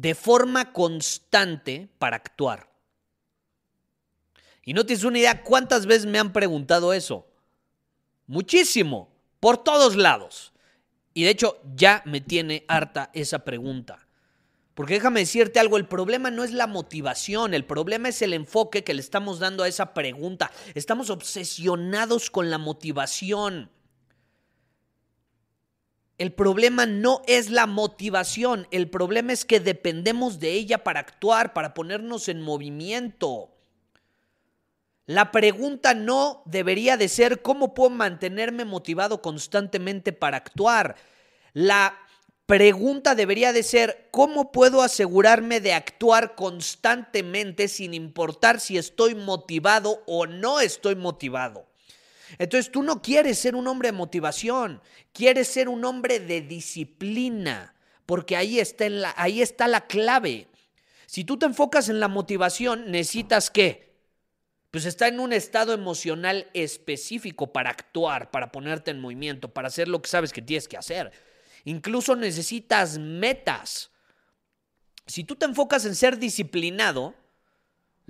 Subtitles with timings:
[0.00, 2.70] de forma constante para actuar?
[4.64, 7.26] Y no tienes una idea cuántas veces me han preguntado eso.
[8.26, 10.52] Muchísimo, por todos lados.
[11.12, 14.06] Y de hecho ya me tiene harta esa pregunta.
[14.74, 18.84] Porque déjame decirte algo, el problema no es la motivación, el problema es el enfoque
[18.84, 20.50] que le estamos dando a esa pregunta.
[20.74, 23.70] Estamos obsesionados con la motivación.
[26.20, 31.54] El problema no es la motivación, el problema es que dependemos de ella para actuar,
[31.54, 33.48] para ponernos en movimiento.
[35.06, 40.96] La pregunta no debería de ser cómo puedo mantenerme motivado constantemente para actuar.
[41.54, 41.98] La
[42.44, 50.02] pregunta debería de ser cómo puedo asegurarme de actuar constantemente sin importar si estoy motivado
[50.06, 51.69] o no estoy motivado.
[52.38, 54.80] Entonces tú no quieres ser un hombre de motivación,
[55.12, 57.74] quieres ser un hombre de disciplina,
[58.06, 60.48] porque ahí está, la, ahí está la clave.
[61.06, 63.90] Si tú te enfocas en la motivación, necesitas qué?
[64.70, 69.88] pues está en un estado emocional específico para actuar, para ponerte en movimiento, para hacer
[69.88, 71.10] lo que sabes que tienes que hacer.
[71.64, 73.90] Incluso necesitas metas.
[75.06, 77.14] Si tú te enfocas en ser disciplinado,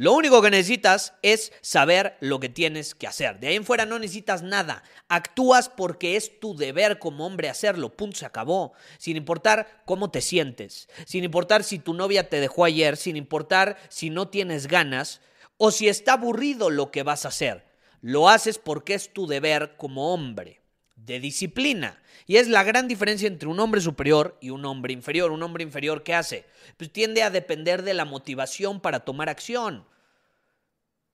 [0.00, 3.38] lo único que necesitas es saber lo que tienes que hacer.
[3.38, 4.82] De ahí en fuera no necesitas nada.
[5.08, 7.92] Actúas porque es tu deber como hombre hacerlo.
[7.92, 8.72] Punto, se acabó.
[8.96, 10.88] Sin importar cómo te sientes.
[11.04, 12.96] Sin importar si tu novia te dejó ayer.
[12.96, 15.20] Sin importar si no tienes ganas
[15.58, 17.66] o si está aburrido lo que vas a hacer.
[18.00, 20.59] Lo haces porque es tu deber como hombre,
[21.06, 22.00] de disciplina.
[22.26, 25.32] Y es la gran diferencia entre un hombre superior y un hombre inferior.
[25.32, 26.46] Un hombre inferior, ¿qué hace?
[26.76, 29.84] Pues tiende a depender de la motivación para tomar acción.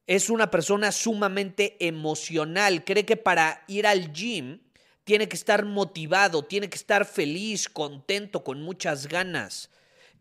[0.06, 2.84] Es una persona sumamente emocional.
[2.84, 4.60] Cree que para ir al gym
[5.04, 9.70] tiene que estar motivado, tiene que estar feliz, contento, con muchas ganas.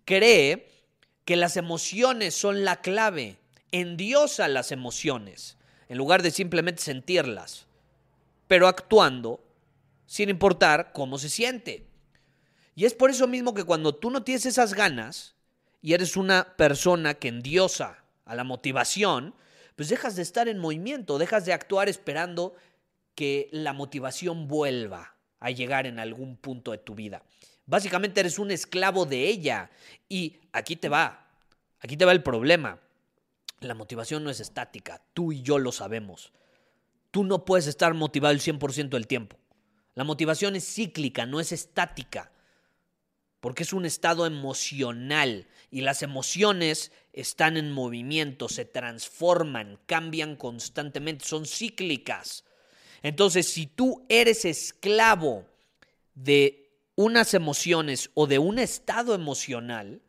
[0.06, 0.70] Cree
[1.26, 3.38] que las emociones son la clave
[3.72, 5.58] endiosa las emociones
[5.90, 7.66] en lugar de simplemente sentirlas,
[8.48, 9.45] pero actuando
[10.06, 11.88] sin importar cómo se siente.
[12.76, 15.36] Y es por eso mismo que cuando tú no tienes esas ganas
[15.82, 19.34] y eres una persona que endiosa a la motivación,
[19.76, 22.56] pues dejas de estar en movimiento, dejas de actuar esperando
[23.14, 27.24] que la motivación vuelva a llegar en algún punto de tu vida.
[27.66, 29.70] Básicamente eres un esclavo de ella
[30.10, 31.30] y aquí te va,
[31.80, 32.80] aquí te va el problema.
[33.62, 36.32] La motivación no es estática, tú y yo lo sabemos.
[37.12, 39.38] Tú no puedes estar motivado el 100% del tiempo.
[39.96, 42.32] La motivación es cíclica, no es estática,
[43.40, 51.26] porque es un estado emocional y las emociones están en movimiento, se transforman, cambian constantemente,
[51.26, 52.44] son cíclicas.
[53.04, 55.46] Entonces, si tú eres esclavo
[56.14, 60.02] de unas emociones o de un estado emocional,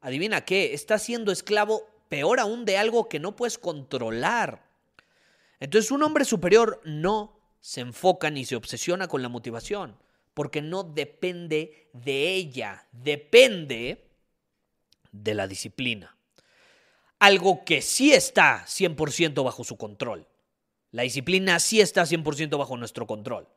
[0.00, 4.68] adivina qué, estás siendo esclavo peor aún de algo que no puedes controlar.
[5.60, 9.96] Entonces un hombre superior no se enfoca ni se obsesiona con la motivación,
[10.34, 14.04] porque no depende de ella, depende
[15.12, 16.18] de la disciplina.
[17.20, 20.26] Algo que sí está 100% bajo su control.
[20.90, 23.48] La disciplina sí está 100% bajo nuestro control.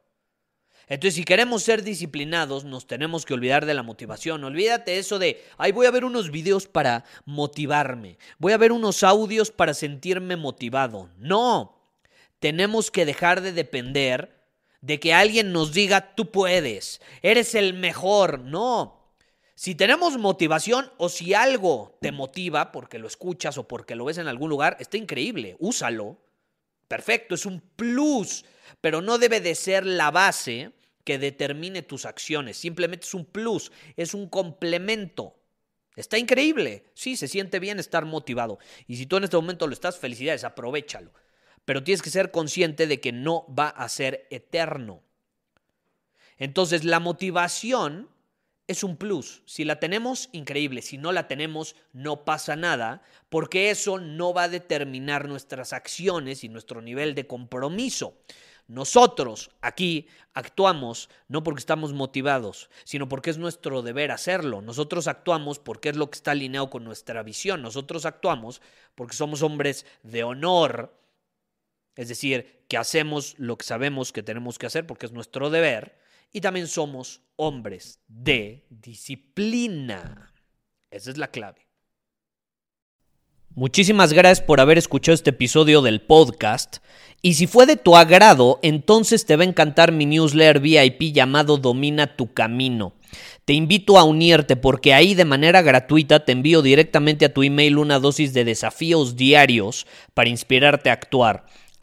[0.88, 4.44] Entonces, si queremos ser disciplinados, nos tenemos que olvidar de la motivación.
[4.44, 8.20] Olvídate eso de, ay, voy a ver unos videos para motivarme.
[8.38, 11.10] Voy a ver unos audios para sentirme motivado.
[11.18, 11.75] No,
[12.46, 14.46] tenemos que dejar de depender
[14.80, 18.42] de que alguien nos diga, tú puedes, eres el mejor.
[18.42, 19.16] No.
[19.56, 24.20] Si tenemos motivación o si algo te motiva porque lo escuchas o porque lo ves
[24.20, 26.20] en algún lugar, está increíble, úsalo.
[26.88, 28.46] Perfecto, es un plus
[28.80, 30.72] pero no debe de ser la base
[31.04, 32.58] que determine tus acciones.
[32.58, 35.36] Simplemente es un plus, es un complemento.
[35.96, 36.92] Está increíble.
[36.94, 38.60] Sí, se siente bien estar motivado.
[38.86, 41.12] Y si tú en este momento lo estás, felicidades, aprovechalo.
[41.66, 45.02] Pero tienes que ser consciente de que no va a ser eterno.
[46.38, 48.10] Entonces, la motivación
[48.68, 49.44] es un plus.
[49.46, 50.82] Si la tenemos, increíble.
[50.82, 56.44] Si no la tenemos, no pasa nada, porque eso no va a determinar nuestras acciones
[56.44, 58.16] y nuestro nivel de compromiso.
[58.68, 64.64] Nosotros aquí actuamos no porque estamos motivados, sino porque es nuestro deber hacerlo.
[64.64, 67.62] Nosotros actuamos porque es lo que está alineado con nuestra visión.
[67.62, 68.62] Nosotros actuamos
[68.96, 70.92] porque somos hombres de honor,
[71.96, 75.98] es decir, que hacemos lo que sabemos que tenemos que hacer porque es nuestro deber.
[76.32, 80.34] Y también somos hombres de disciplina.
[80.92, 81.66] Esa es la clave.
[83.58, 86.80] Muchísimas gracias por haber escuchado este episodio del podcast.
[87.22, 91.56] Y si fue de tu agrado, entonces te va a encantar mi newsletter VIP llamado
[91.56, 92.96] Domina tu Camino.
[93.46, 97.78] Te invito a unirte porque ahí de manera gratuita te envío directamente a tu email
[97.78, 101.46] una dosis de desafíos diarios para inspirarte a actuar.